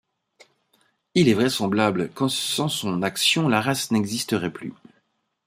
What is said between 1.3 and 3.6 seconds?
vraisemblable que sans son action